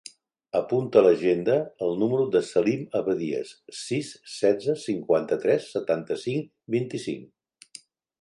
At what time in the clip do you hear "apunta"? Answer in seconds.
0.59-0.99